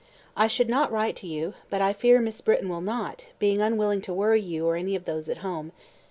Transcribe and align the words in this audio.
I 0.35 0.47
should 0.47 0.67
not 0.67 0.91
write 0.91 1.15
to 1.17 1.27
you, 1.27 1.53
but 1.69 1.79
I 1.79 1.93
fear 1.93 2.19
Miss 2.19 2.41
Britton 2.41 2.69
will 2.69 2.81
not, 2.81 3.27
being 3.37 3.61
unwilling 3.61 4.01
to 4.01 4.13
worry 4.15 4.41
you 4.41 4.65
or 4.65 4.75
any 4.75 4.95
of 4.95 5.05
those 5.05 5.29
at 5.29 5.37
home. 5.45 5.73